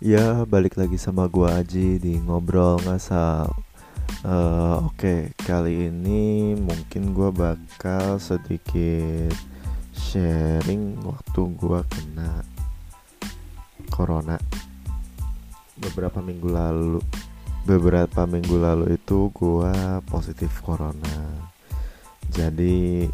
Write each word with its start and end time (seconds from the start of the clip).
Ya, 0.00 0.48
balik 0.48 0.80
lagi 0.80 0.96
sama 0.96 1.28
gua 1.28 1.60
Aji 1.60 2.00
di 2.00 2.16
ngobrol 2.24 2.80
ngasal. 2.88 3.52
Eh, 4.24 4.76
Oke, 4.88 5.36
kali 5.36 5.92
ini 5.92 6.56
mungkin 6.56 7.12
gua 7.12 7.28
bakal 7.28 8.16
sedikit 8.16 9.28
sharing 9.92 10.96
waktu 11.04 11.40
gua 11.52 11.84
kena 11.84 12.40
corona 13.92 14.40
beberapa 15.76 16.24
minggu 16.24 16.48
lalu. 16.48 17.04
Beberapa 17.68 18.24
minggu 18.24 18.56
lalu 18.56 18.96
itu 18.96 19.28
gua 19.36 20.00
positif 20.08 20.64
corona. 20.64 21.44
Jadi, 22.32 23.04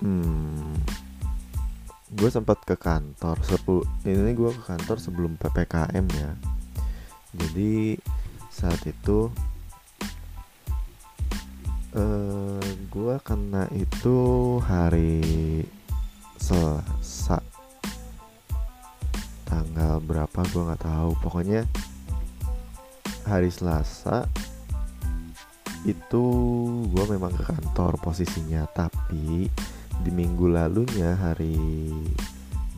hmm, 0.00 0.72
gue 2.12 2.28
sempat 2.28 2.60
ke 2.68 2.76
kantor 2.76 3.40
sepuluh 3.40 3.88
ini 4.04 4.36
gue 4.36 4.52
ke 4.52 4.62
kantor 4.68 5.00
sebelum 5.00 5.40
ppkm 5.40 6.06
ya. 6.12 6.30
Jadi 7.32 7.96
saat 8.52 8.84
itu 8.84 9.32
eh 11.96 12.68
gue 12.92 13.14
kena 13.24 13.64
itu 13.72 14.16
hari 14.60 15.64
selasa. 16.36 17.40
Tanggal 19.48 20.00
berapa 20.04 20.40
gue 20.52 20.62
nggak 20.68 20.84
tahu. 20.84 21.10
Pokoknya 21.24 21.64
hari 23.24 23.48
selasa 23.48 24.28
itu 25.88 26.24
gue 26.92 27.04
memang 27.08 27.32
ke 27.34 27.42
kantor 27.42 27.96
posisinya 28.04 28.68
tapi 28.70 29.48
di 30.02 30.10
minggu 30.10 30.50
lalunya 30.50 31.14
hari 31.14 31.54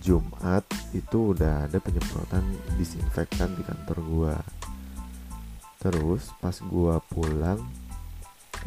Jumat 0.04 0.60
itu 0.92 1.32
udah 1.32 1.64
ada 1.64 1.80
penyemprotan 1.80 2.44
disinfektan 2.76 3.56
di 3.56 3.64
kantor 3.64 3.98
gua. 4.04 4.36
Terus 5.80 6.28
pas 6.36 6.52
gua 6.68 7.00
pulang 7.00 7.64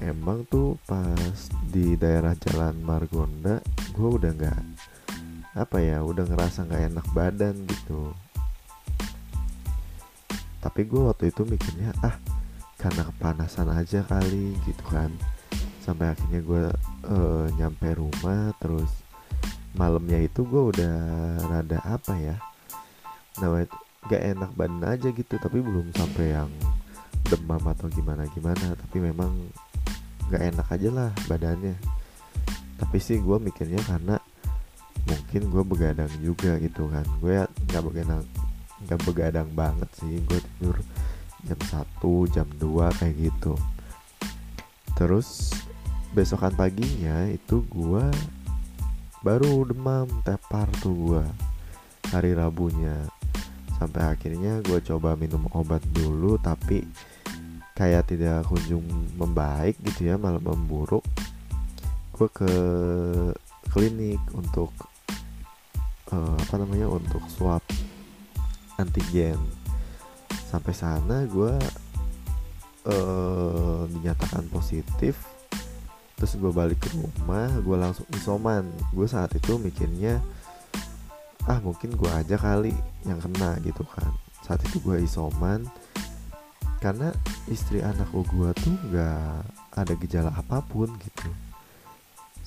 emang 0.02 0.42
tuh 0.50 0.82
pas 0.90 1.38
di 1.70 1.94
daerah 1.94 2.34
Jalan 2.34 2.82
Margonda 2.82 3.62
gua 3.94 4.10
udah 4.18 4.32
nggak 4.34 4.62
apa 5.58 5.78
ya 5.78 6.02
udah 6.02 6.26
ngerasa 6.26 6.66
nggak 6.66 6.84
enak 6.90 7.08
badan 7.14 7.56
gitu. 7.70 8.10
Tapi 10.58 10.82
gua 10.90 11.14
waktu 11.14 11.30
itu 11.30 11.46
mikirnya 11.46 11.94
ah 12.02 12.18
karena 12.82 13.06
kepanasan 13.14 13.70
aja 13.70 14.02
kali 14.06 14.58
gitu 14.66 14.86
kan 14.90 15.14
sampai 15.82 16.12
akhirnya 16.12 16.44
gue 16.44 16.64
uh, 17.08 17.48
nyampe 17.56 17.88
rumah 17.96 18.52
terus 18.60 18.92
malamnya 19.76 20.20
itu 20.20 20.44
gue 20.48 20.64
udah 20.76 20.96
rada 21.48 21.80
apa 21.86 22.14
ya 22.18 22.36
namanya 23.38 23.70
gak 24.08 24.24
enak 24.24 24.52
badan 24.58 24.84
aja 24.88 25.10
gitu 25.14 25.36
tapi 25.38 25.62
belum 25.62 25.94
sampai 25.94 26.34
yang 26.34 26.50
demam 27.28 27.62
atau 27.68 27.92
gimana 27.92 28.24
gimana 28.32 28.74
tapi 28.74 29.04
memang 29.04 29.32
gak 30.28 30.44
enak 30.44 30.68
aja 30.68 30.90
lah 30.92 31.12
badannya. 31.28 31.76
Tapi 32.78 32.98
sih 33.00 33.18
gue 33.24 33.38
mikirnya 33.40 33.80
karena 33.88 34.16
mungkin 35.08 35.42
gue 35.50 35.64
begadang 35.64 36.12
juga 36.20 36.60
gitu 36.60 36.92
kan. 36.92 37.06
Gue 37.24 37.48
nggak 37.72 37.84
begadang 37.84 38.24
nggak 38.78 39.02
begadang 39.10 39.50
banget 39.58 39.90
sih 39.98 40.22
gue 40.22 40.38
tidur 40.38 40.78
jam 41.48 41.60
1 41.74 42.36
jam 42.36 42.48
2 42.60 43.00
kayak 43.00 43.16
gitu. 43.18 43.54
Terus 45.00 45.54
besokan 46.16 46.56
paginya 46.56 47.28
itu 47.28 47.64
gua 47.72 48.08
baru 49.26 49.68
demam 49.68 50.08
tepar 50.24 50.70
tuh 50.80 50.96
gua 50.96 51.26
hari 52.12 52.32
Rabunya. 52.36 53.08
Sampai 53.78 54.10
akhirnya 54.10 54.58
gue 54.66 54.82
coba 54.82 55.14
minum 55.14 55.46
obat 55.54 55.86
dulu 55.94 56.42
tapi 56.42 56.82
kayak 57.78 58.10
tidak 58.10 58.42
kunjung 58.50 58.82
membaik 59.14 59.78
gitu 59.86 60.10
ya 60.10 60.16
malah 60.18 60.42
memburuk. 60.42 61.06
Gue 62.16 62.26
ke 62.34 62.54
klinik 63.70 64.18
untuk 64.34 64.74
uh, 66.10 66.38
apa 66.42 66.56
namanya 66.58 66.90
untuk 66.90 67.22
swab 67.30 67.62
antigen. 68.82 69.38
Sampai 70.50 70.74
sana 70.74 71.30
gue 71.30 71.54
uh, 72.90 73.82
dinyatakan 73.94 74.50
positif 74.50 75.37
terus 76.18 76.34
gue 76.34 76.50
balik 76.50 76.82
ke 76.82 76.90
rumah 76.98 77.48
gue 77.62 77.78
langsung 77.78 78.10
isoman. 78.18 78.66
Gue 78.90 79.06
saat 79.06 79.32
itu 79.38 79.62
mikirnya 79.62 80.18
ah 81.48 81.62
mungkin 81.64 81.96
gue 81.96 82.12
aja 82.12 82.36
kali 82.36 82.74
yang 83.06 83.22
kena 83.22 83.56
gitu 83.62 83.86
kan. 83.86 84.10
Saat 84.42 84.66
itu 84.66 84.82
gue 84.82 84.98
isoman 85.06 85.64
karena 86.82 87.14
istri 87.50 87.82
anak 87.82 88.10
gue 88.14 88.50
tuh 88.58 88.76
gak 88.94 89.46
ada 89.78 89.94
gejala 90.02 90.34
apa 90.34 90.66
pun 90.66 90.90
gitu. 90.98 91.30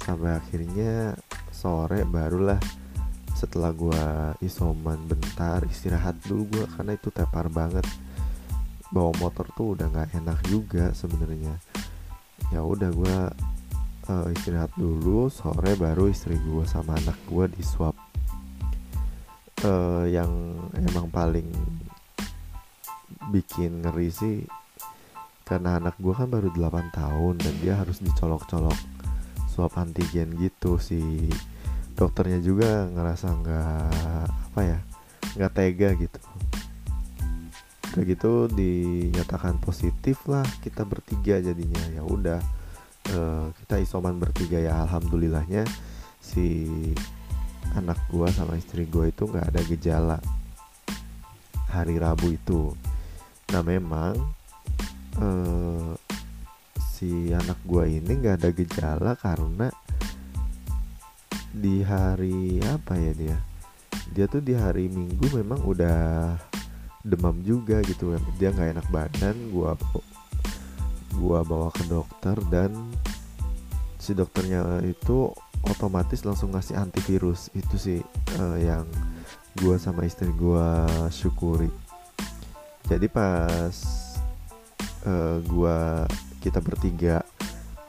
Sampai 0.03 0.35
akhirnya 0.35 1.15
sore 1.55 2.03
barulah 2.03 2.59
setelah 3.39 3.73
gue 3.73 4.05
isoman 4.45 5.01
bentar 5.07 5.65
istirahat 5.65 6.19
dulu 6.27 6.45
gue 6.59 6.65
karena 6.75 6.93
itu 6.99 7.09
tepar 7.15 7.47
banget. 7.49 7.87
Bawa 8.91 9.15
motor 9.23 9.47
tuh 9.55 9.79
udah 9.79 9.87
nggak 9.87 10.19
enak 10.19 10.39
juga 10.51 10.91
sebenarnya. 10.91 11.55
Ya 12.51 12.67
udah 12.67 12.91
gue 12.91 13.19
uh, 14.09 14.31
istirahat 14.33 14.73
dulu 14.79 15.29
sore 15.29 15.77
baru 15.77 16.09
istri 16.09 16.39
gue 16.41 16.65
sama 16.65 16.97
anak 16.97 17.19
gue 17.29 17.45
di 17.53 17.61
swab. 17.61 17.93
Uh, 19.61 20.09
yang 20.09 20.57
emang 20.73 21.13
paling 21.13 21.45
bikin 23.29 23.85
ngeri 23.85 24.09
sih 24.09 24.37
karena 25.45 25.77
anak 25.77 25.99
gue 26.01 26.15
kan 26.17 26.31
baru 26.31 26.49
8 26.55 26.97
tahun 26.97 27.35
dan 27.43 27.55
dia 27.61 27.75
harus 27.77 28.01
dicolok-colok 28.01 28.79
swab 29.51 29.75
antigen 29.77 30.33
gitu 30.41 30.81
si 30.81 31.29
dokternya 31.99 32.41
juga 32.41 32.89
ngerasa 32.89 33.27
nggak 33.29 33.91
apa 34.55 34.61
ya 34.65 34.79
nggak 35.37 35.53
tega 35.53 35.89
gitu. 35.99 36.21
Kayak 37.91 38.07
gitu 38.15 38.33
dinyatakan 38.55 39.59
positif 39.59 40.23
lah 40.31 40.47
kita 40.63 40.87
bertiga 40.87 41.43
jadinya. 41.43 41.83
Ya 41.91 42.07
udah 42.07 42.39
uh, 43.15 43.49
kita 43.65 43.81
isoman 43.81 44.21
bertiga 44.21 44.61
ya 44.61 44.85
alhamdulillahnya. 44.85 45.65
Si 46.21 46.69
anak 47.73 47.97
gua 48.13 48.29
sama 48.29 48.61
istri 48.61 48.85
gua 48.85 49.09
itu 49.09 49.25
nggak 49.25 49.47
ada 49.49 49.61
gejala 49.65 50.19
hari 51.71 51.97
Rabu 51.97 52.37
itu. 52.37 52.77
Nah 53.55 53.63
memang 53.65 54.15
uh, 55.17 55.97
si 56.79 57.33
anak 57.33 57.57
gua 57.65 57.89
ini 57.89 58.13
nggak 58.21 58.37
ada 58.45 58.51
gejala 58.53 59.13
karena 59.17 59.73
di 61.51 61.83
hari 61.83 62.61
apa 62.63 62.95
ya 62.95 63.13
dia? 63.17 63.39
Dia 64.11 64.27
tuh 64.27 64.43
di 64.43 64.55
hari 64.55 64.91
Minggu 64.91 65.39
memang 65.39 65.63
udah 65.63 66.35
demam 67.01 67.33
juga 67.41 67.81
gitu 67.81 68.13
dia 68.37 68.53
nggak 68.53 68.77
enak 68.77 68.87
badan 68.93 69.37
gua 69.49 69.73
gua 71.21 71.45
bawa 71.45 71.69
ke 71.77 71.85
dokter 71.85 72.33
dan 72.49 72.73
si 74.01 74.17
dokternya 74.17 74.81
itu 74.89 75.29
otomatis 75.61 76.25
langsung 76.25 76.57
ngasih 76.57 76.81
antivirus. 76.81 77.53
Itu 77.53 77.77
sih 77.77 78.01
uh, 78.41 78.57
yang 78.57 78.89
gua 79.61 79.77
sama 79.77 80.09
istri 80.09 80.33
gua 80.33 80.89
syukuri. 81.13 81.69
Jadi 82.89 83.07
pas 83.13 83.77
uh, 85.05 85.37
gua 85.45 86.09
kita 86.41 86.65
bertiga 86.65 87.21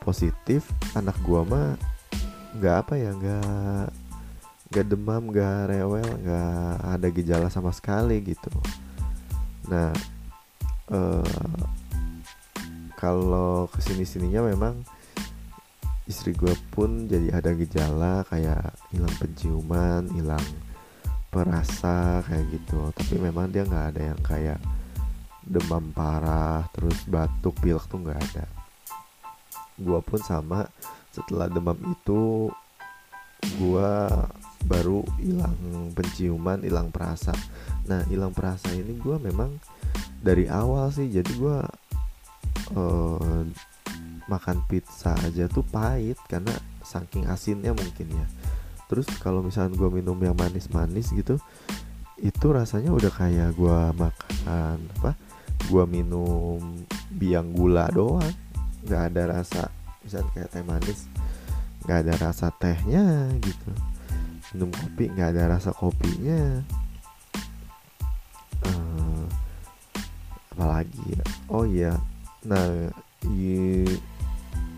positif 0.03 0.67
anak 0.91 1.15
gua 1.23 1.47
mah 1.47 1.69
nggak 2.59 2.75
apa 2.83 2.93
ya 2.99 3.11
nggak 3.16 3.87
nggak 4.72 4.85
demam 4.91 5.23
nggak 5.31 5.72
rewel 5.72 6.03
nggak 6.03 6.73
ada 6.84 7.07
gejala 7.07 7.47
sama 7.47 7.72
sekali 7.72 8.19
gitu. 8.19 8.51
Nah 9.72 9.95
uh, 10.91 11.63
kalau 13.01 13.65
ke 13.73 13.81
sini 13.81 14.05
sininya 14.05 14.45
memang 14.45 14.85
istri 16.05 16.37
gue 16.37 16.53
pun 16.69 17.09
jadi 17.09 17.33
ada 17.33 17.49
gejala 17.57 18.21
kayak 18.29 18.77
hilang 18.93 19.15
penciuman 19.17 20.05
hilang 20.13 20.45
perasa 21.33 22.21
kayak 22.29 22.45
gitu. 22.53 22.93
Tapi 22.93 23.17
memang 23.17 23.49
dia 23.49 23.65
nggak 23.65 23.85
ada 23.97 24.01
yang 24.13 24.21
kayak 24.21 24.59
demam 25.41 25.89
parah 25.97 26.69
terus 26.77 27.01
batuk 27.09 27.57
pilek 27.57 27.89
tuh 27.89 28.05
nggak 28.05 28.21
ada. 28.21 28.45
Gue 29.81 29.97
pun 30.05 30.21
sama 30.21 30.69
setelah 31.09 31.49
demam 31.49 31.81
itu 31.89 32.53
gue 33.57 33.93
baru 34.69 35.01
hilang 35.17 35.57
penciuman 35.97 36.61
hilang 36.61 36.93
perasa. 36.93 37.33
Nah 37.89 38.05
hilang 38.05 38.29
perasa 38.29 38.69
ini 38.69 38.93
gue 38.93 39.17
memang 39.17 39.57
dari 40.21 40.45
awal 40.45 40.93
sih 40.93 41.09
jadi 41.09 41.33
gue 41.33 41.57
uh, 42.76 43.44
makan 44.32 44.64
pizza 44.72 45.12
aja 45.28 45.52
tuh 45.52 45.66
pahit 45.68 46.16
karena 46.32 46.56
saking 46.85 47.28
asinnya 47.28 47.76
mungkin 47.76 48.08
ya. 48.08 48.28
Terus 48.88 49.08
kalau 49.20 49.44
misalnya 49.44 49.76
gue 49.76 49.90
minum 49.91 50.16
yang 50.20 50.35
manis-manis 50.35 51.12
gitu 51.12 51.40
itu 52.22 52.47
rasanya 52.53 52.94
udah 52.94 53.09
kayak 53.09 53.58
gue 53.58 53.79
makan 53.97 54.78
apa 55.00 55.18
gue 55.66 55.84
minum 55.90 56.59
biang 57.12 57.52
gula 57.52 57.91
doang. 57.91 58.35
Nggak 58.88 59.03
ada 59.14 59.22
rasa 59.40 59.62
misalnya 60.02 60.29
kayak 60.34 60.50
teh 60.52 60.64
manis 60.66 61.00
nggak 61.82 62.00
ada 62.08 62.14
rasa 62.29 62.47
tehnya 62.56 63.32
gitu. 63.41 63.72
Minum 64.53 64.70
kopi 64.72 65.12
nggak 65.12 65.29
ada 65.35 65.58
rasa 65.58 65.72
kopinya. 65.76 66.62
Uh, 68.62 69.26
apalagi 70.53 71.02
ya? 71.18 71.26
Oh 71.50 71.66
iya 71.66 71.97
nah 72.41 72.90
i, 73.29 73.85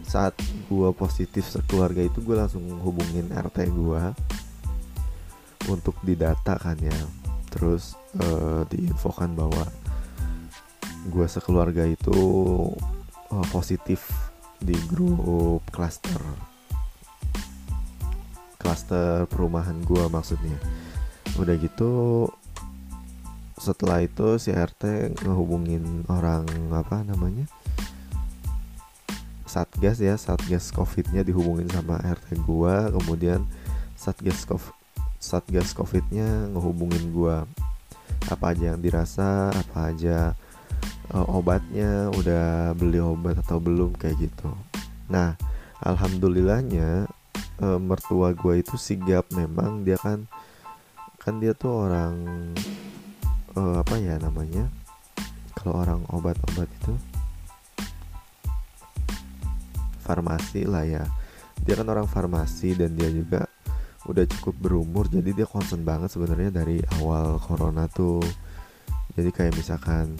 saat 0.03 0.35
gue 0.67 0.89
positif 0.93 1.47
sekeluarga 1.47 2.03
itu 2.03 2.19
gue 2.21 2.35
langsung 2.35 2.61
hubungin 2.83 3.31
RT 3.31 3.71
gue 3.71 4.03
untuk 5.71 5.95
didata 6.03 6.59
kan 6.59 6.75
ya. 6.79 6.95
Terus 7.49 7.95
uh, 8.19 8.67
diinfokan 8.67 9.33
bahwa 9.37 9.63
gue 11.07 11.25
sekeluarga 11.27 11.87
itu 11.87 12.17
uh, 13.31 13.47
positif 13.51 14.11
di 14.63 14.75
grup 14.87 15.59
klaster 15.75 16.19
klaster 18.59 19.27
perumahan 19.27 19.79
gue 19.83 20.03
maksudnya. 20.07 20.55
Udah 21.35 21.55
gitu 21.59 22.27
setelah 23.63 24.03
itu 24.03 24.35
si 24.35 24.51
RT 24.51 25.15
ngehubungin 25.23 26.03
orang 26.11 26.43
apa 26.75 26.99
namanya 27.07 27.47
satgas 29.47 30.03
ya 30.03 30.19
satgas 30.19 30.73
covidnya 30.75 31.23
dihubungin 31.23 31.71
sama 31.71 31.95
RT 32.03 32.43
gua. 32.43 32.91
Kemudian 32.91 33.47
satgas 33.95 34.43
covid 34.43 34.75
satgas 35.23 35.71
covidnya 35.71 36.51
ngehubungin 36.51 37.15
gua. 37.15 37.47
Apa 38.27 38.51
aja 38.51 38.75
yang 38.75 38.83
dirasa 38.83 39.55
apa 39.55 39.95
aja 39.95 40.35
uh, 41.15 41.25
obatnya 41.31 42.11
udah 42.11 42.75
beli 42.75 42.99
obat 42.99 43.39
atau 43.39 43.63
belum 43.63 43.95
kayak 43.95 44.27
gitu. 44.27 44.51
Nah 45.07 45.39
alhamdulillahnya 45.79 47.07
uh, 47.63 47.79
mertua 47.79 48.35
gue 48.35 48.59
itu 48.59 48.75
sigap. 48.75 49.31
Memang 49.31 49.87
dia 49.87 49.95
kan 49.95 50.27
kan 51.23 51.39
dia 51.39 51.55
tuh 51.55 51.87
orang 51.87 52.15
uh, 53.57 53.81
apa 53.81 53.95
ya 53.97 54.17
namanya 54.21 54.69
kalau 55.57 55.79
orang 55.79 56.01
obat-obat 56.11 56.67
itu 56.67 56.93
farmasi 60.03 60.67
lah 60.67 60.83
ya. 60.83 61.03
Dia 61.63 61.79
kan 61.79 61.87
orang 61.87 62.09
farmasi 62.09 62.75
dan 62.75 62.99
dia 62.99 63.07
juga 63.07 63.47
udah 64.03 64.27
cukup 64.27 64.55
berumur 64.59 65.07
jadi 65.07 65.31
dia 65.31 65.47
concern 65.47 65.87
banget 65.87 66.11
sebenarnya 66.11 66.51
dari 66.51 66.83
awal 66.99 67.39
corona 67.39 67.87
tuh. 67.87 68.19
Jadi 69.15 69.29
kayak 69.31 69.55
misalkan 69.55 70.19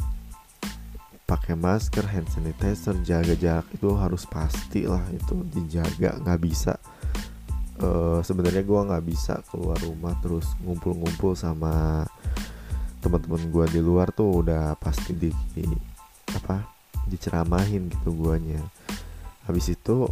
pakai 1.28 1.58
masker, 1.58 2.06
hand 2.08 2.30
sanitizer, 2.32 2.96
jaga 3.04 3.36
jarak 3.36 3.68
itu 3.76 3.90
harus 3.98 4.24
pasti 4.24 4.88
lah 4.88 5.04
itu 5.12 5.44
dijaga. 5.52 6.16
Nggak 6.24 6.40
bisa 6.40 6.80
uh, 7.82 8.20
sebenarnya 8.22 8.62
gue 8.62 8.80
nggak 8.80 9.06
bisa 9.08 9.42
keluar 9.50 9.80
rumah 9.82 10.14
terus 10.22 10.46
ngumpul-ngumpul 10.62 11.34
sama 11.34 12.06
teman-teman 13.04 13.44
gue 13.52 13.66
di 13.76 13.82
luar 13.84 14.16
tuh 14.16 14.40
udah 14.40 14.80
pasti 14.80 15.12
di, 15.12 15.28
di 15.52 15.68
apa 16.32 16.64
diceramahin 17.12 17.92
gitu 17.92 18.16
guanya. 18.16 18.64
Habis 19.44 19.76
itu 19.76 20.08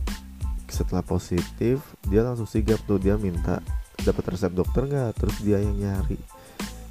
setelah 0.67 0.99
positif 0.99 1.79
dia 2.03 2.27
langsung 2.27 2.43
sigap 2.43 2.83
tuh. 2.83 2.99
Dia 2.99 3.15
minta 3.15 3.63
dapat 4.03 4.35
resep 4.35 4.51
dokter 4.51 4.83
nggak? 4.83 5.15
Terus 5.15 5.37
dia 5.39 5.63
yang 5.63 5.79
nyari. 5.79 6.19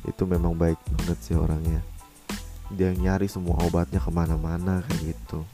Itu 0.09 0.25
memang 0.25 0.57
baik 0.57 0.81
banget 0.97 1.19
sih 1.21 1.37
orangnya. 1.37 1.85
Dia 2.73 2.97
nyari 2.97 3.29
semua 3.29 3.61
obatnya 3.61 4.01
ke 4.01 4.09
mana-mana 4.09 4.81
kayak 4.89 5.13
gitu. 5.13 5.45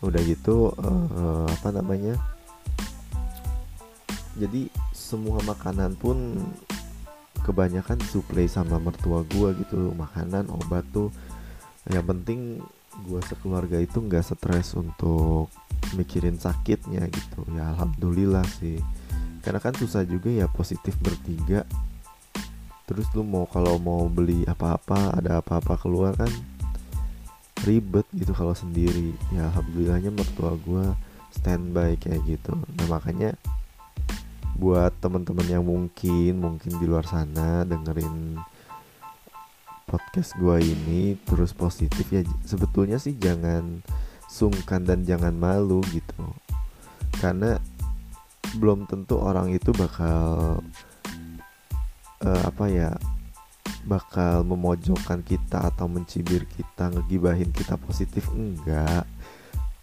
Udah 0.00 0.22
gitu 0.24 0.72
uh, 0.72 1.44
apa 1.52 1.68
namanya 1.68 2.16
jadi 4.36 4.68
semua 4.92 5.40
makanan 5.48 5.96
pun 5.96 6.36
kebanyakan 7.46 8.02
disuplai 8.02 8.50
sama 8.50 8.82
mertua 8.82 9.22
gua 9.30 9.54
gitu 9.54 9.94
makanan 9.94 10.50
obat 10.50 10.82
tuh. 10.90 11.14
Yang 11.86 12.04
penting 12.10 12.38
gua 13.06 13.22
sekeluarga 13.22 13.78
itu 13.78 14.02
nggak 14.02 14.26
stres 14.26 14.74
untuk 14.74 15.46
mikirin 15.94 16.34
sakitnya 16.34 17.06
gitu. 17.06 17.46
Ya 17.54 17.70
alhamdulillah 17.70 18.42
sih. 18.58 18.82
Karena 19.46 19.62
kan 19.62 19.78
susah 19.78 20.02
juga 20.02 20.26
ya 20.26 20.50
positif 20.50 20.98
bertiga. 20.98 21.62
Terus 22.86 23.06
lu 23.14 23.22
mau 23.22 23.46
kalau 23.46 23.78
mau 23.78 24.10
beli 24.10 24.42
apa-apa 24.46 25.22
ada 25.22 25.38
apa-apa 25.38 25.78
keluar 25.78 26.18
kan 26.18 26.30
ribet 27.62 28.06
gitu 28.10 28.34
kalau 28.34 28.58
sendiri. 28.58 29.14
Ya 29.30 29.46
alhamdulillahnya 29.54 30.10
mertua 30.10 30.58
gue 30.58 30.86
standby 31.30 31.94
kayak 31.98 32.26
gitu. 32.26 32.58
Nah 32.74 32.86
makanya 32.90 33.38
buat 34.56 34.92
teman-teman 34.98 35.46
yang 35.46 35.64
mungkin 35.64 36.40
mungkin 36.40 36.72
di 36.80 36.86
luar 36.88 37.04
sana 37.04 37.62
dengerin 37.68 38.40
podcast 39.86 40.34
gue 40.40 40.58
ini 40.64 41.14
terus 41.22 41.54
positif 41.54 42.10
ya 42.10 42.26
sebetulnya 42.42 42.98
sih 42.98 43.14
jangan 43.14 43.84
sungkan 44.26 44.82
dan 44.82 45.06
jangan 45.06 45.36
malu 45.36 45.78
gitu. 45.94 46.26
Karena 47.22 47.60
belum 48.58 48.90
tentu 48.90 49.20
orang 49.22 49.54
itu 49.54 49.70
bakal 49.76 50.58
uh, 52.24 52.42
apa 52.42 52.64
ya 52.66 52.90
bakal 53.86 54.42
memojokkan 54.42 55.22
kita 55.22 55.70
atau 55.70 55.86
mencibir 55.86 56.42
kita 56.50 56.90
ngegibahin 56.90 57.54
kita 57.54 57.78
positif 57.78 58.26
enggak. 58.34 59.06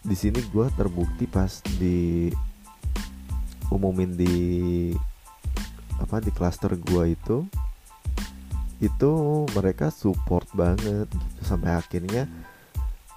Di 0.04 0.16
sini 0.20 0.44
gue 0.44 0.68
terbukti 0.76 1.24
pas 1.32 1.64
di 1.80 2.28
umumin 3.74 4.14
di 4.14 4.36
apa 5.98 6.22
di 6.22 6.30
klaster 6.30 6.78
gue 6.78 7.18
itu 7.18 7.38
itu 8.84 9.12
mereka 9.56 9.90
support 9.90 10.46
banget 10.52 11.08
gitu. 11.08 11.42
Sampai 11.42 11.74
akhirnya 11.74 12.28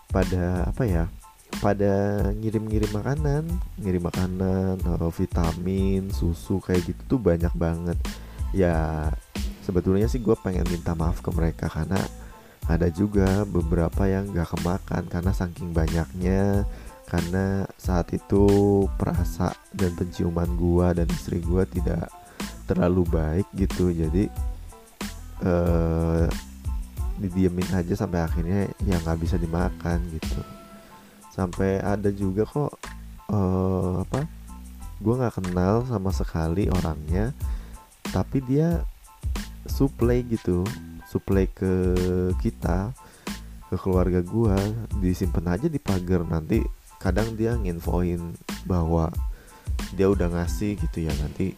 pada 0.08 0.70
apa 0.70 0.82
ya 0.86 1.04
pada 1.58 2.26
ngirim-ngirim 2.36 2.92
makanan 2.92 3.48
ngirim 3.80 4.06
makanan 4.06 4.76
vitamin 5.10 6.12
susu 6.12 6.62
kayak 6.62 6.86
gitu 6.86 7.16
tuh 7.16 7.20
banyak 7.20 7.52
banget. 7.58 7.98
Ya 8.54 9.10
sebetulnya 9.66 10.06
sih 10.06 10.22
gue 10.22 10.38
pengen 10.38 10.64
minta 10.70 10.94
maaf 10.94 11.18
ke 11.20 11.30
mereka 11.34 11.66
karena 11.66 11.98
ada 12.66 12.90
juga 12.90 13.46
beberapa 13.46 14.10
yang 14.10 14.30
gak 14.34 14.58
kemakan 14.58 15.06
karena 15.06 15.30
saking 15.30 15.70
banyaknya 15.70 16.66
karena 17.06 17.62
saat 17.78 18.10
itu 18.10 18.46
perasa 18.98 19.54
dan 19.70 19.94
penciuman 19.94 20.50
gue 20.58 20.86
dan 21.02 21.06
istri 21.10 21.38
gue 21.38 21.62
tidak 21.70 22.10
terlalu 22.66 23.06
baik 23.06 23.46
gitu. 23.54 23.94
Jadi 23.94 24.26
uh, 25.46 26.26
didiemin 27.16 27.70
aja 27.72 27.94
sampai 27.94 28.26
akhirnya 28.26 28.68
ya 28.82 28.98
nggak 29.00 29.22
bisa 29.22 29.38
dimakan 29.38 30.02
gitu. 30.12 30.40
Sampai 31.30 31.78
ada 31.78 32.10
juga 32.10 32.42
kok 32.42 32.74
uh, 33.30 34.02
apa 34.02 34.26
gue 34.98 35.14
nggak 35.14 35.36
kenal 35.38 35.84
sama 35.84 36.08
sekali 36.08 36.72
orangnya 36.72 37.36
tapi 38.08 38.40
dia 38.40 38.80
supply 39.68 40.24
gitu 40.24 40.64
supply 41.06 41.46
ke 41.50 41.72
kita 42.40 42.94
ke 43.66 43.76
keluarga 43.78 44.22
gua 44.22 44.54
disimpan 45.02 45.58
aja 45.58 45.66
di 45.66 45.78
pagar. 45.82 46.22
Nanti 46.22 46.62
kadang 47.02 47.36
dia 47.36 47.54
nginfoin 47.54 48.34
bahwa 48.64 49.12
dia 49.94 50.08
udah 50.08 50.32
ngasih 50.32 50.78
gitu 50.80 51.06
ya 51.06 51.12
nanti 51.20 51.52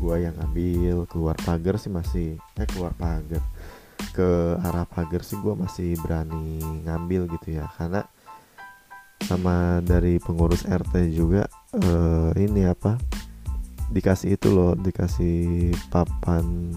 gua 0.00 0.18
yang 0.18 0.34
ambil 0.42 1.06
keluar 1.06 1.36
pagar 1.42 1.78
sih 1.78 1.92
masih 1.92 2.40
eh 2.58 2.68
keluar 2.68 2.96
pagar 2.98 3.42
ke 4.14 4.58
arah 4.62 4.86
pagar 4.86 5.22
sih 5.22 5.38
gua 5.38 5.54
masih 5.54 5.94
berani 6.02 6.58
ngambil 6.84 7.30
gitu 7.38 7.58
ya 7.58 7.70
karena 7.78 8.06
sama 9.24 9.80
dari 9.80 10.20
pengurus 10.20 10.68
RT 10.68 11.14
juga 11.16 11.48
uh, 11.72 12.30
ini 12.36 12.68
apa 12.68 13.00
dikasih 13.88 14.36
itu 14.36 14.52
loh 14.52 14.76
dikasih 14.76 15.72
papan 15.88 16.76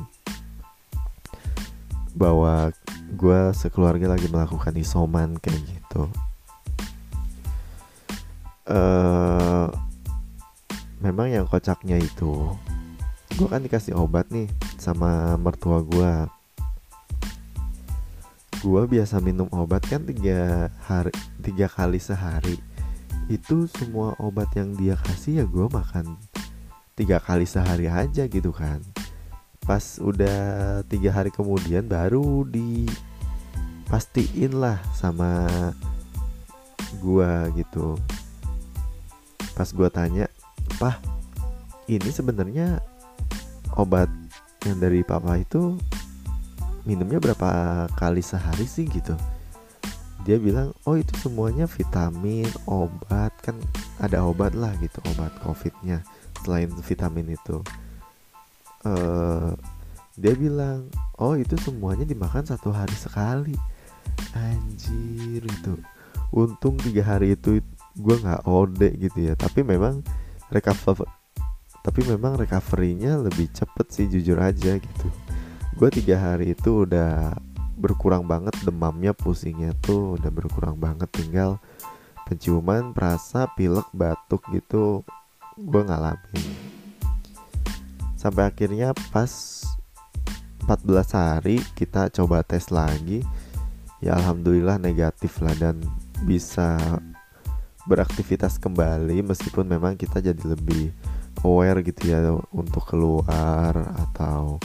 bahwa 2.18 2.74
gue 3.14 3.42
sekeluarga 3.54 4.18
lagi 4.18 4.28
melakukan 4.32 4.74
isoman 4.80 5.38
kayak 5.38 5.62
gitu 5.64 6.10
uh, 8.68 9.68
memang 11.00 11.32
yang 11.32 11.46
kocaknya 11.48 11.98
itu 12.00 12.56
gue 13.38 13.46
kan 13.46 13.62
dikasih 13.62 13.94
obat 13.94 14.26
nih 14.34 14.50
sama 14.82 15.38
mertua 15.38 15.86
gue 15.86 16.14
gue 18.58 18.82
biasa 18.90 19.22
minum 19.22 19.46
obat 19.54 19.86
kan 19.86 20.02
tiga 20.02 20.74
hari 20.90 21.14
tiga 21.46 21.70
kali 21.70 22.02
sehari. 22.02 22.58
Itu 23.30 23.68
semua 23.70 24.16
obat 24.18 24.50
yang 24.58 24.74
dia 24.74 24.98
kasih 24.98 25.44
ya 25.44 25.46
gue 25.46 25.70
makan 25.70 26.18
tiga 26.98 27.22
kali 27.22 27.46
sehari 27.46 27.86
aja 27.86 28.26
gitu 28.26 28.50
kan. 28.50 28.82
Pas 29.62 30.02
udah 30.02 30.82
tiga 30.90 31.14
hari 31.14 31.30
kemudian 31.30 31.86
baru 31.86 32.42
dipastiin 32.50 32.98
lah 34.58 34.82
sama 34.98 35.46
gua 37.04 37.52
gitu 37.54 38.00
pas 39.58 39.74
gua 39.74 39.90
tanya 39.90 40.30
pah 40.78 41.02
ini 41.90 42.14
sebenarnya 42.14 42.78
obat 43.74 44.06
yang 44.70 44.78
dari 44.78 45.02
papa 45.02 45.42
itu 45.42 45.74
minumnya 46.86 47.18
berapa 47.18 47.50
kali 47.98 48.22
sehari 48.22 48.70
sih? 48.70 48.86
Gitu. 48.86 49.18
Dia 50.28 50.38
bilang 50.38 50.78
oh 50.86 50.94
itu 50.94 51.16
semuanya 51.18 51.66
vitamin 51.66 52.46
obat 52.70 53.34
kan 53.42 53.58
ada 53.98 54.22
obat 54.22 54.54
lah 54.54 54.76
gitu 54.78 55.02
obat 55.16 55.34
covidnya 55.42 56.06
selain 56.46 56.70
vitamin 56.86 57.34
itu. 57.34 57.66
Uh, 58.86 59.58
dia 60.14 60.38
bilang 60.38 60.86
oh 61.18 61.34
itu 61.34 61.58
semuanya 61.58 62.06
dimakan 62.06 62.46
satu 62.46 62.70
hari 62.70 62.94
sekali. 62.94 63.58
Anjir 64.38 65.42
itu 65.42 65.74
untung 66.30 66.76
tiga 66.84 67.16
hari 67.16 67.34
itu 67.40 67.64
gue 67.98 68.16
nggak 68.22 68.46
ode 68.46 68.90
gitu 69.02 69.20
ya. 69.28 69.34
Tapi 69.34 69.66
memang 69.66 70.06
recover 70.54 71.04
tapi 71.88 72.04
memang 72.04 72.36
recovery-nya 72.36 73.16
lebih 73.16 73.48
cepet 73.56 73.88
sih 73.88 74.06
jujur 74.12 74.36
aja 74.44 74.76
gitu. 74.76 75.08
Gue 75.80 75.88
tiga 75.88 76.20
hari 76.20 76.52
itu 76.52 76.84
udah 76.84 77.32
berkurang 77.80 78.28
banget 78.28 78.52
demamnya 78.68 79.16
pusingnya 79.16 79.72
tuh 79.80 80.20
udah 80.20 80.28
berkurang 80.28 80.76
banget. 80.76 81.08
Tinggal 81.16 81.64
penciuman 82.28 82.92
perasa 82.92 83.48
pilek 83.56 83.88
batuk 83.96 84.44
gitu 84.52 85.08
gue 85.56 85.82
ngalamin. 85.88 86.44
Sampai 88.20 88.52
akhirnya 88.52 88.92
pas 89.16 89.64
14 90.68 91.16
hari 91.16 91.64
kita 91.80 92.12
coba 92.12 92.44
tes 92.44 92.68
lagi 92.68 93.24
ya 94.04 94.20
alhamdulillah 94.20 94.76
negatif 94.76 95.40
lah 95.40 95.56
dan 95.56 95.80
bisa 96.28 97.00
beraktivitas 97.88 98.60
kembali 98.60 99.24
meskipun 99.24 99.64
memang 99.64 99.96
kita 99.96 100.20
jadi 100.20 100.44
lebih 100.44 100.92
aware 101.48 101.80
gitu 101.82 102.12
ya 102.12 102.36
untuk 102.52 102.84
keluar 102.84 103.74
atau 103.96 104.60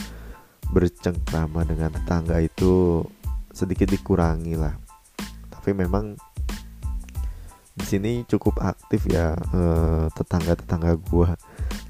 bercengkrama 0.75 1.63
dengan 1.63 1.95
tetangga 1.95 2.43
itu 2.43 3.07
sedikit 3.55 3.87
dikurangi 3.89 4.59
lah. 4.59 4.75
Tapi 5.49 5.71
memang 5.73 6.19
di 7.73 7.87
sini 7.89 8.27
cukup 8.29 8.61
aktif 8.61 9.07
ya 9.07 9.39
eh, 9.39 10.07
tetangga-tetangga 10.13 10.99
gua. 11.09 11.39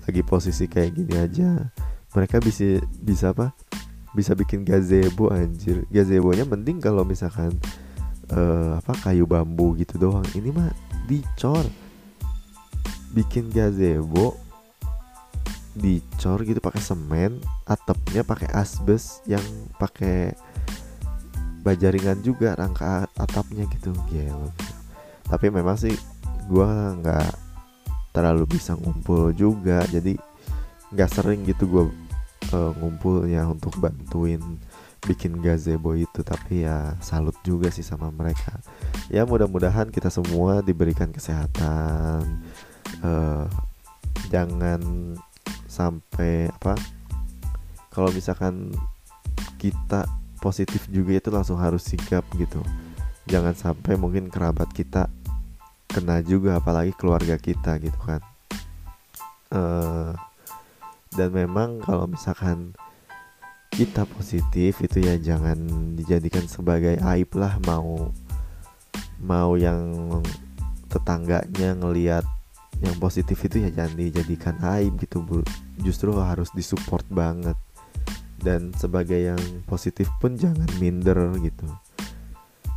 Lagi 0.03 0.21
posisi 0.27 0.67
kayak 0.67 0.99
gini 0.99 1.15
aja 1.15 1.71
mereka 2.13 2.39
bisa 2.45 2.81
bisa 3.01 3.33
apa? 3.33 3.57
Bisa 4.13 4.37
bikin 4.37 4.69
gazebo 4.69 5.33
anjir. 5.33 5.89
Gazebonya 5.89 6.45
mending 6.45 6.85
kalau 6.85 7.01
misalkan 7.09 7.57
uh, 8.29 8.77
apa 8.77 8.93
kayu 9.01 9.25
bambu 9.25 9.73
gitu 9.81 9.97
doang. 9.97 10.27
Ini 10.37 10.53
mah 10.53 10.69
dicor. 11.09 11.67
Bikin 13.13 13.53
gazebo 13.53 14.41
dicor 15.73 16.45
gitu 16.45 16.61
pakai 16.61 16.85
semen 16.85 17.41
atapnya 17.65 18.21
pakai 18.21 18.53
asbes 18.53 19.25
yang 19.25 19.41
pakai 19.81 20.37
bajaringan 21.65 22.21
juga 22.21 22.57
rangka 22.57 23.09
atapnya 23.17 23.69
gitu. 23.69 23.93
Gelo. 24.09 24.53
Tapi 25.29 25.49
memang 25.49 25.77
sih 25.81 25.97
gua 26.49 26.93
nggak 26.99 27.31
terlalu 28.13 28.45
bisa 28.59 28.77
ngumpul 28.77 29.33
juga. 29.33 29.85
Jadi 29.89 30.17
nggak 30.93 31.09
sering 31.09 31.41
gitu 31.49 31.65
gue 31.65 31.85
uh, 32.53 32.73
ngumpulnya 32.77 33.49
untuk 33.49 33.73
bantuin 33.81 34.41
bikin 35.03 35.43
gazebo 35.43 35.99
itu 35.99 36.23
tapi 36.23 36.63
ya 36.63 36.95
salut 37.03 37.35
juga 37.43 37.69
sih 37.75 37.83
sama 37.83 38.09
mereka. 38.15 38.63
Ya 39.11 39.27
mudah-mudahan 39.27 39.91
kita 39.91 40.09
semua 40.09 40.63
diberikan 40.63 41.11
kesehatan 41.11 42.43
uh, 43.03 43.47
jangan 44.31 44.81
sampai 45.67 46.53
apa 46.53 46.79
kalau 47.91 48.09
misalkan 48.15 48.73
kita 49.59 50.07
positif 50.39 50.87
juga 50.91 51.19
itu 51.19 51.29
langsung 51.31 51.59
harus 51.59 51.83
sigap 51.83 52.27
gitu. 52.39 52.63
Jangan 53.31 53.55
sampai 53.55 53.95
mungkin 53.95 54.31
kerabat 54.31 54.71
kita 54.75 55.07
kena 55.87 56.25
juga 56.25 56.59
apalagi 56.59 56.95
keluarga 56.97 57.37
kita 57.39 57.79
gitu 57.79 57.99
kan. 58.03 58.23
Uh, 59.53 60.17
dan 61.13 61.29
memang 61.29 61.85
kalau 61.85 62.09
misalkan 62.09 62.73
kita 63.73 64.05
positif 64.05 64.85
itu 64.85 65.01
ya 65.01 65.17
jangan 65.17 65.57
dijadikan 65.97 66.45
sebagai 66.45 67.01
aib 67.01 67.33
lah 67.41 67.57
mau 67.65 68.13
mau 69.25 69.57
yang 69.57 70.13
tetangganya 70.93 71.73
ngelihat 71.81 72.27
yang 72.83 72.99
positif 72.99 73.39
itu 73.47 73.63
ya 73.63 73.71
jangan 73.71 73.95
dijadikan 73.95 74.57
aib 74.77 74.99
gitu 74.99 75.23
bu. 75.23 75.41
Justru 75.81 76.13
harus 76.19 76.51
disupport 76.53 77.07
banget. 77.09 77.57
Dan 78.43 78.75
sebagai 78.75 79.23
yang 79.23 79.43
positif 79.71 80.11
pun 80.19 80.35
jangan 80.35 80.67
minder 80.83 81.31
gitu. 81.39 81.65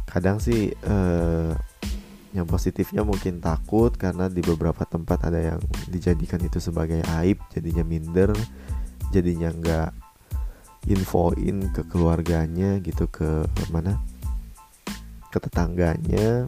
Kadang 0.05 0.37
sih 0.37 0.69
uh, 0.85 1.57
yang 2.37 2.45
positifnya 2.45 3.01
mungkin 3.01 3.41
takut 3.41 3.97
karena 3.97 4.29
di 4.29 4.45
beberapa 4.45 4.85
tempat 4.85 5.33
ada 5.33 5.41
yang 5.41 5.59
dijadikan 5.89 6.37
itu 6.45 6.61
sebagai 6.61 6.99
aib 7.23 7.39
jadinya 7.49 7.81
minder 7.87 8.35
jadinya 9.15 9.55
nggak 9.55 9.89
infoin 10.85 11.73
ke 11.73 11.81
keluarganya 11.89 12.77
gitu 12.81 13.09
ke 13.09 13.45
mana 13.73 13.97
ke 15.33 15.37
tetangganya. 15.41 16.47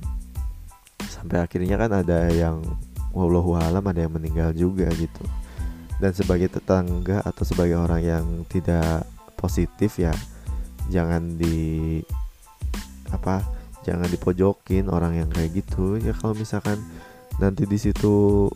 Sampai 1.09 1.41
akhirnya 1.41 1.75
kan 1.75 1.91
ada 1.91 2.29
yang 2.29 2.61
wallahu 3.11 3.57
alam 3.57 3.83
ada 3.83 4.05
yang 4.05 4.13
meninggal 4.13 4.53
juga 4.53 4.87
gitu. 4.95 5.23
Dan 5.97 6.13
sebagai 6.13 6.53
tetangga 6.53 7.25
atau 7.25 7.41
sebagai 7.41 7.75
orang 7.81 8.01
yang 8.05 8.25
tidak 8.45 9.03
positif 9.33 9.97
ya 9.97 10.13
jangan 10.87 11.35
di 11.35 11.99
apa 13.11 13.43
jangan 13.83 14.07
dipojokin 14.07 14.87
orang 14.87 15.19
yang 15.19 15.29
kayak 15.33 15.57
gitu. 15.65 15.97
Ya 15.97 16.13
kalau 16.13 16.37
misalkan 16.37 16.77
nanti 17.41 17.65
di 17.65 17.77
situ 17.81 18.47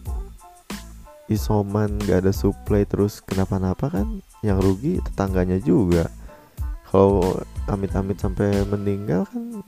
isoman 1.31 1.95
gak 2.03 2.27
ada 2.27 2.33
supply 2.35 2.83
terus 2.83 3.23
kenapa-napa 3.23 3.87
kan 3.87 4.19
yang 4.41 4.57
rugi 4.57 5.01
tetangganya 5.01 5.61
juga. 5.61 6.09
Kalau 6.89 7.39
amit-amit 7.71 8.19
sampai 8.19 8.67
meninggal 8.67 9.23
kan 9.29 9.63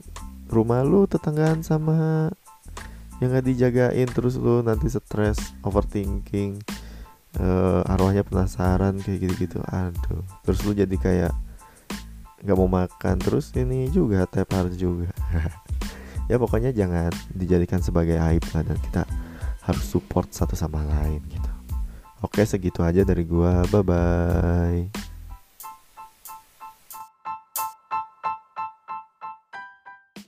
rumah 0.50 0.84
lu 0.84 1.08
tetanggaan 1.08 1.64
sama 1.64 2.28
yang 3.22 3.32
gak 3.32 3.46
dijagain 3.48 4.10
terus 4.10 4.36
lu 4.36 4.60
nanti 4.60 4.90
stres 4.90 5.38
overthinking 5.64 6.60
uh, 7.40 7.80
arwahnya 7.86 8.26
penasaran 8.26 9.00
kayak 9.00 9.24
gitu-gitu. 9.24 9.62
Aduh 9.70 10.26
terus 10.44 10.60
lu 10.66 10.76
jadi 10.76 10.96
kayak 10.98 11.32
nggak 12.44 12.58
mau 12.60 12.68
makan 12.68 13.16
terus 13.24 13.54
ini 13.56 13.88
juga 13.88 14.28
tepar 14.28 14.68
juga. 14.74 15.10
Ya 16.24 16.40
pokoknya 16.40 16.72
jangan 16.72 17.12
dijadikan 17.36 17.84
sebagai 17.84 18.16
aib 18.16 18.40
lah 18.56 18.64
dan 18.64 18.80
kita 18.80 19.04
harus 19.68 19.84
support 19.84 20.32
satu 20.32 20.56
sama 20.56 20.80
lain 20.80 21.20
gitu 21.28 21.53
Oke 22.24 22.48
segitu 22.48 22.80
aja 22.80 23.04
dari 23.04 23.28
gua. 23.28 23.68
Bye 23.68 23.84
bye. 23.84 25.13